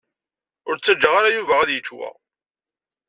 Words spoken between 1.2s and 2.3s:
Yuba ad yečč wa.